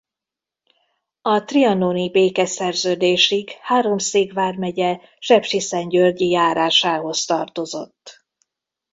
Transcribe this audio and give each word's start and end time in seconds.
A 1.21 1.43
trianoni 1.43 2.11
békeszerződésig 2.11 3.49
Háromszék 3.49 4.33
vármegye 4.33 4.99
Sepsiszentgyörgyi 5.19 6.29
járásához 6.29 7.25
tartozott. 7.25 8.25